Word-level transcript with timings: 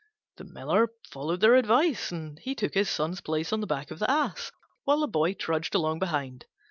The 0.37 0.45
Miller 0.45 0.87
followed 1.11 1.41
their 1.41 1.53
advice, 1.53 2.09
and 2.11 2.41
took 2.57 2.73
his 2.73 2.89
Son's 2.89 3.21
place 3.21 3.53
on 3.53 3.61
the 3.61 3.67
back 3.67 3.91
of 3.91 3.99
the 3.99 4.09
Ass 4.09 4.51
while 4.83 5.01
the 5.01 5.07
boy 5.07 5.35
trudged 5.35 5.75
along 5.75 5.99
behind. 5.99 6.47